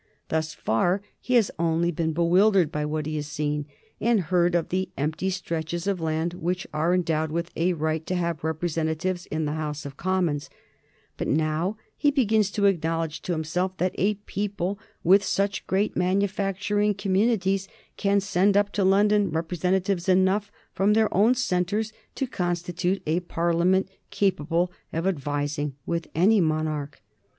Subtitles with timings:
[0.29, 3.67] Thus far he has only been bewildered by what he has seen
[3.99, 8.15] and heard of the empty stretches of land which are endowed with a right to
[8.15, 10.49] have representatives in the House of Commons,
[11.17, 16.95] but now he begins to acknowledge to himself that a people with such great manufacturing
[16.95, 23.19] communities can send up to London representatives enough from their own centres to constitute a
[23.19, 27.03] Parliament capable of advising with any monarch.